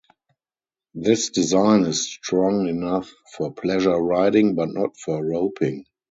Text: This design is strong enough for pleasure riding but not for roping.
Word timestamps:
This 0.95 1.29
design 1.29 1.83
is 1.85 2.09
strong 2.11 2.67
enough 2.67 3.13
for 3.37 3.53
pleasure 3.53 3.95
riding 3.97 4.55
but 4.55 4.69
not 4.69 4.97
for 4.97 5.23
roping. 5.23 5.85